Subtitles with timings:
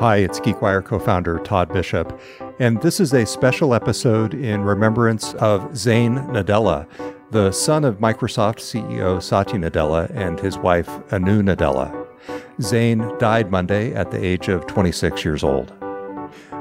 [0.00, 2.20] Hi, it's GeekWire co founder Todd Bishop,
[2.58, 6.88] and this is a special episode in remembrance of Zain Nadella,
[7.30, 12.06] the son of Microsoft CEO Satya Nadella and his wife Anu Nadella.
[12.60, 15.72] Zain died Monday at the age of 26 years old.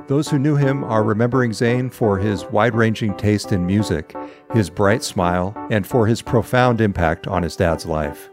[0.07, 4.15] Those who knew him are remembering Zain for his wide ranging taste in music,
[4.53, 8.29] his bright smile, and for his profound impact on his dad's life.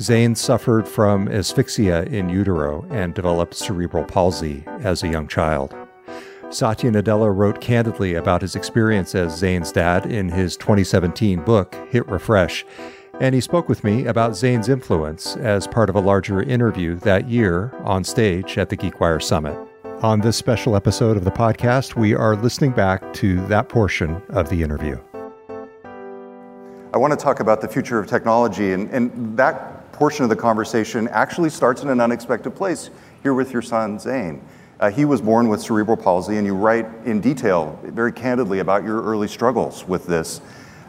[0.00, 5.74] Zain suffered from asphyxia in utero and developed cerebral palsy as a young child.
[6.50, 12.06] Satya Nadella wrote candidly about his experience as Zain's dad in his 2017 book, Hit
[12.08, 12.64] Refresh,
[13.20, 17.28] and he spoke with me about Zain's influence as part of a larger interview that
[17.28, 19.56] year on stage at the GeekWire Summit.
[20.02, 24.48] On this special episode of the podcast, we are listening back to that portion of
[24.48, 24.98] the interview.
[26.94, 30.36] I want to talk about the future of technology, and, and that portion of the
[30.36, 32.90] conversation actually starts in an unexpected place
[33.22, 34.42] here with your son, Zain.
[34.80, 38.82] Uh, he was born with cerebral palsy, and you write in detail, very candidly, about
[38.82, 40.40] your early struggles with this.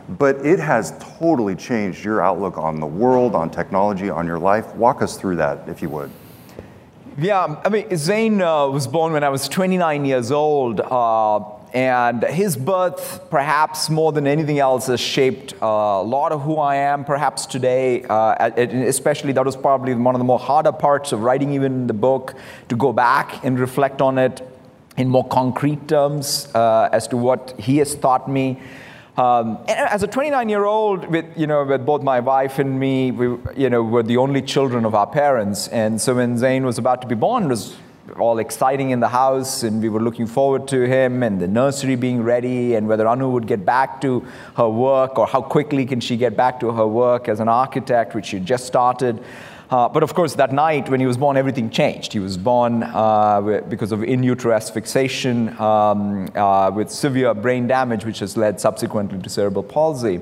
[0.09, 4.73] But it has totally changed your outlook on the world, on technology, on your life.
[4.75, 6.09] Walk us through that, if you would.
[7.17, 10.81] Yeah, I mean, Zain uh, was born when I was 29 years old.
[10.81, 11.39] Uh,
[11.73, 16.57] and his birth, perhaps more than anything else, has shaped uh, a lot of who
[16.57, 18.03] I am, perhaps today.
[18.03, 21.93] Uh, especially, that was probably one of the more harder parts of writing even the
[21.93, 22.35] book,
[22.69, 24.47] to go back and reflect on it
[24.97, 28.59] in more concrete terms uh, as to what he has taught me.
[29.17, 33.11] Um, as a 29 year old, with, you know, with both my wife and me,
[33.11, 35.67] we you know, were the only children of our parents.
[35.69, 37.75] And so when Zain was about to be born, was
[38.17, 41.95] all exciting in the house, and we were looking forward to him and the nursery
[41.95, 45.99] being ready, and whether Anu would get back to her work or how quickly can
[45.99, 49.23] she get back to her work as an architect, which she just started.
[49.69, 52.13] Uh, but of course, that night when he was born, everything changed.
[52.13, 58.05] He was born uh, because of in utero asphyxiation um, uh, with severe brain damage,
[58.05, 60.21] which has led subsequently to cerebral palsy.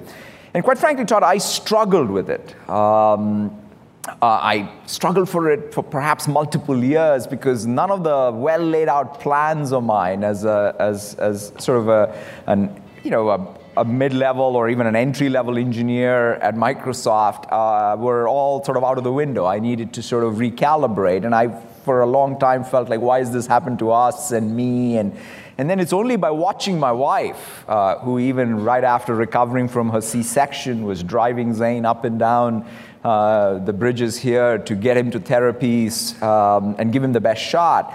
[0.54, 2.56] And quite frankly, Todd, I struggled with it.
[2.70, 3.61] Um,
[4.08, 8.88] uh, I struggled for it for perhaps multiple years because none of the well laid
[8.88, 13.58] out plans of mine as, a, as, as sort of a, an, you know, a,
[13.78, 18.76] a mid level or even an entry level engineer at Microsoft uh, were all sort
[18.76, 19.46] of out of the window.
[19.46, 21.24] I needed to sort of recalibrate.
[21.24, 21.50] And I,
[21.86, 24.98] for a long time, felt like, why has this happened to us and me?
[24.98, 25.16] And,
[25.58, 29.90] and then it's only by watching my wife, uh, who even right after recovering from
[29.92, 32.66] her C section was driving Zain up and down
[33.04, 37.42] uh, the bridges here to get him to therapies um, and give him the best
[37.42, 37.94] shot.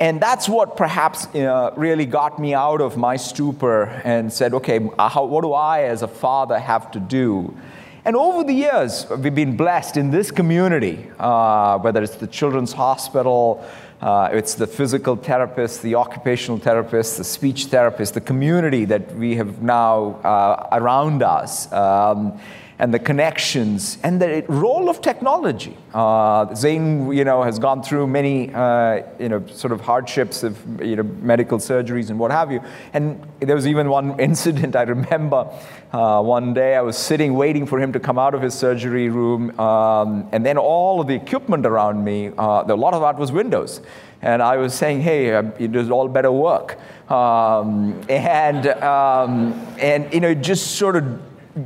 [0.00, 4.88] And that's what perhaps uh, really got me out of my stupor and said, okay,
[4.98, 7.56] uh, how, what do I as a father have to do?
[8.04, 12.72] And over the years, we've been blessed in this community, uh, whether it's the Children's
[12.72, 13.62] Hospital,
[14.00, 19.34] uh, it's the physical therapists, the occupational therapists, the speech therapists, the community that we
[19.34, 21.70] have now uh, around us.
[21.72, 22.38] Um,
[22.80, 25.76] and the connections and the role of technology.
[25.92, 30.80] Uh, Zain, you know, has gone through many, uh, you know, sort of hardships of,
[30.80, 32.60] you know, medical surgeries and what have you.
[32.92, 35.50] And there was even one incident I remember.
[35.92, 39.08] Uh, one day I was sitting waiting for him to come out of his surgery
[39.08, 43.18] room, um, and then all of the equipment around me, uh, a lot of that
[43.18, 43.80] was Windows.
[44.20, 46.78] And I was saying, hey, uh, it does all better work.
[47.10, 51.20] Um, and, um, and, you know, just sort of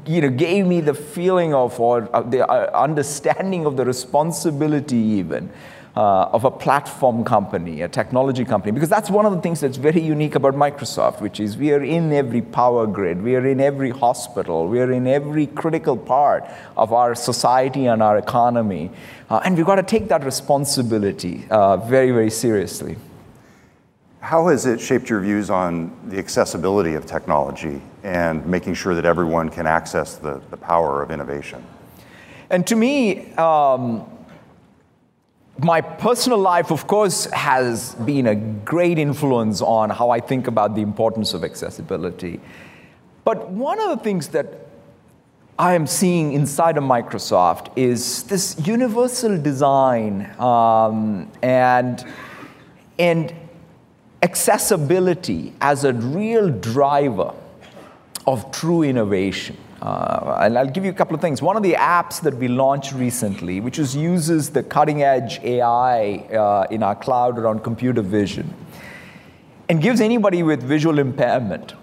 [0.07, 4.97] you know, gave me the feeling of, or uh, the uh, understanding of the responsibility
[4.97, 5.51] even
[5.97, 9.77] uh, of a platform company, a technology company, because that's one of the things that's
[9.77, 13.61] very unique about Microsoft, which is we are in every power grid, we are in
[13.61, 16.45] every hospital, we are in every critical part
[16.77, 18.91] of our society and our economy.
[19.29, 22.97] Uh, and we've got to take that responsibility uh, very, very seriously.
[24.23, 29.05] How has it shaped your views on the accessibility of technology and making sure that
[29.05, 31.61] everyone can access the, the power of innovation?
[32.49, 34.09] And to me, um,
[35.59, 40.77] my personal life, of course, has been a great influence on how I think about
[40.77, 42.41] the importance of accessibility.
[43.25, 44.47] But one of the things that
[45.59, 52.07] I am seeing inside of Microsoft is this universal design um, and,
[53.01, 53.35] and
[54.23, 57.35] accessibility as a real driver
[58.27, 59.57] of true innovation.
[59.81, 61.43] Uh, and I'll give you a couple of things.
[61.43, 66.19] One of the apps that we launched recently, which is, uses the cutting edge AI
[66.33, 68.55] uh, in our cloud around computer vision,
[69.69, 71.75] and gives anybody with visual impairment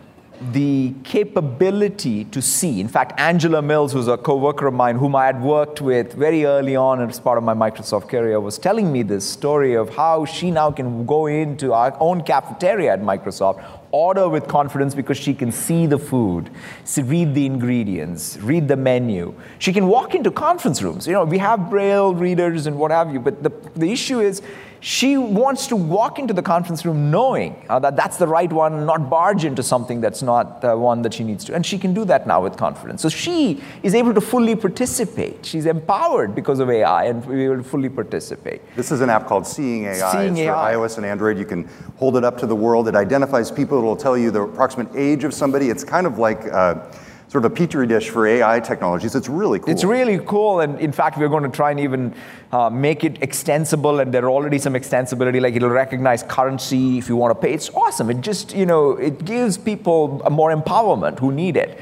[0.42, 2.80] the capability to see.
[2.80, 6.46] In fact, Angela Mills, who's a co-worker of mine, whom I had worked with very
[6.46, 10.26] early on as part of my Microsoft career, was telling me this story of how
[10.26, 15.34] she now can go into our own cafeteria at Microsoft, order with confidence because she
[15.34, 16.50] can see the food,
[16.84, 19.34] see, read the ingredients, read the menu.
[19.58, 21.08] She can walk into conference rooms.
[21.08, 24.42] You know, we have braille readers and what have you, but the, the issue is
[24.82, 28.86] she wants to walk into the conference room knowing uh, that that's the right one,
[28.86, 31.54] not barge into something that's not the one that she needs to.
[31.54, 33.02] And she can do that now with confidence.
[33.02, 35.46] So she is able to fully participate.
[35.46, 38.62] She's empowered because of AI and we will fully participate.
[38.76, 40.12] This is an app called Seeing AI.
[40.12, 40.74] Seeing it's for AI.
[40.74, 41.38] iOS and Android.
[41.38, 42.88] You can hold it up to the world.
[42.88, 43.79] It identifies people.
[43.84, 45.70] It will tell you the approximate age of somebody.
[45.70, 46.92] It's kind of like uh,
[47.30, 49.16] sort of a petri dish for AI technologies.
[49.16, 49.70] It's really cool.
[49.70, 52.14] It's really cool, and in fact, we're going to try and even
[52.52, 54.00] uh, make it extensible.
[54.00, 57.54] And there are already some extensibility, like it'll recognize currency if you want to pay.
[57.54, 58.10] It's awesome.
[58.10, 61.80] It just you know it gives people more empowerment who need it.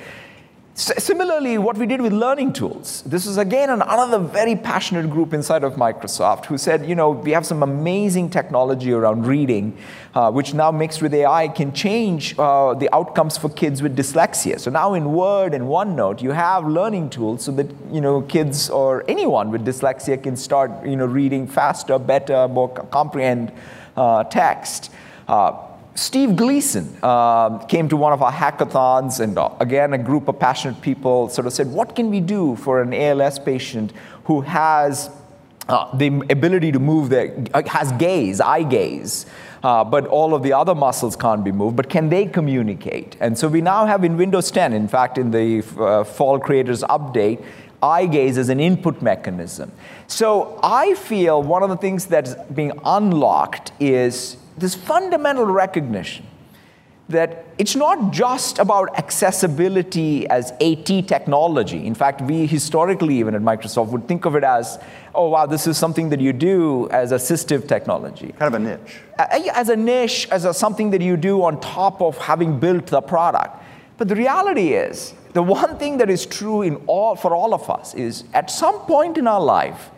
[0.80, 3.02] Similarly, what we did with learning tools.
[3.04, 7.10] This is again an- another very passionate group inside of Microsoft who said, you know,
[7.10, 9.76] we have some amazing technology around reading,
[10.14, 14.60] uh, which now mixed with AI can change uh, the outcomes for kids with dyslexia.
[14.60, 18.70] So now in Word and OneNote, you have learning tools so that you know kids
[18.70, 23.52] or anyone with dyslexia can start, you know, reading faster, better, more comprehend
[23.96, 24.92] uh, text.
[25.28, 25.54] Uh,
[25.98, 30.40] Steve Gleason um, came to one of our hackathons, and uh, again, a group of
[30.40, 33.94] passionate people sort of said, What can we do for an ALS patient
[34.26, 35.10] who has
[35.68, 39.26] uh, the ability to move their, uh, has gaze, eye gaze,
[39.64, 43.18] uh, but all of the other muscles can't be moved, but can they communicate?
[43.20, 46.84] And so we now have in Windows 10, in fact, in the uh, Fall Creators
[46.84, 47.44] Update,
[47.82, 49.72] eye gaze as an input mechanism.
[50.06, 56.26] So I feel one of the things that's being unlocked is this fundamental recognition
[57.10, 61.86] that it's not just about accessibility as AT technology.
[61.86, 64.78] In fact, we historically, even at Microsoft, would think of it as,
[65.16, 68.34] oh, wow, this is something that you do as assistive technology.
[68.38, 69.00] kind of a niche.
[69.18, 73.02] As a niche, as a, something that you do on top of having built the
[73.02, 73.64] product.
[73.98, 77.70] But the reality is, the one thing that is true in all, for all of
[77.70, 79.92] us is at some point in our life,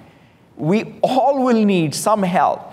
[0.57, 2.69] we all will need some help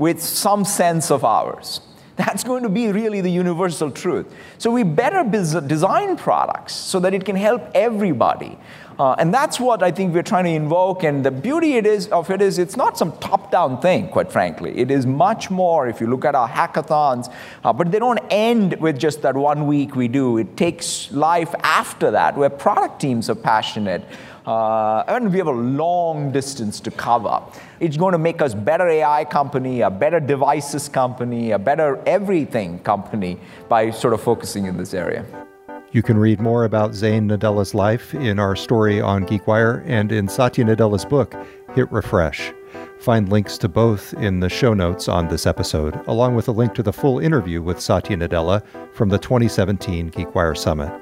[0.00, 1.82] with some sense of ours.
[2.16, 4.26] That's going to be really the universal truth.
[4.58, 8.58] So we better design products so that it can help everybody.
[8.98, 11.04] Uh, and that's what I think we're trying to invoke.
[11.04, 14.30] And the beauty it is, of it is, it's not some top down thing, quite
[14.30, 14.76] frankly.
[14.76, 17.32] It is much more, if you look at our hackathons,
[17.64, 20.38] uh, but they don't end with just that one week we do.
[20.38, 24.04] It takes life after that, where product teams are passionate.
[24.46, 27.42] Uh, and we have a long distance to cover.
[27.78, 32.78] It's going to make us better AI company, a better devices company, a better everything
[32.80, 33.38] company
[33.68, 35.24] by sort of focusing in this area.
[35.92, 40.28] You can read more about Zain Nadella's life in our story on GeekWire and in
[40.28, 41.34] Satya Nadella's book,
[41.74, 42.52] Hit Refresh.
[43.00, 46.74] Find links to both in the show notes on this episode, along with a link
[46.74, 50.92] to the full interview with Satya Nadella from the 2017 GeekWire Summit.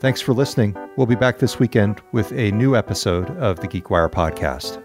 [0.00, 0.76] Thanks for listening.
[0.94, 4.80] We'll be back this weekend with a new episode of the GeekWire podcast.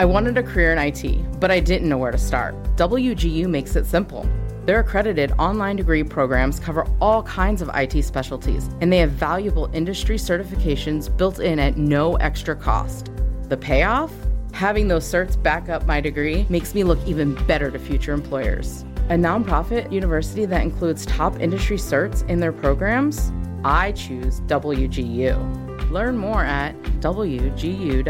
[0.00, 2.60] I wanted a career in IT, but I didn't know where to start.
[2.74, 4.28] WGU makes it simple.
[4.64, 9.70] Their accredited online degree programs cover all kinds of IT specialties, and they have valuable
[9.72, 13.12] industry certifications built in at no extra cost.
[13.44, 14.12] The payoff?
[14.52, 18.84] Having those certs back up my degree makes me look even better to future employers.
[19.08, 23.32] A nonprofit university that includes top industry certs in their programs?
[23.64, 25.90] I choose WGU.
[25.90, 28.04] Learn more at wgu.edu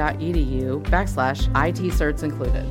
[0.86, 2.66] backslash IT certs included.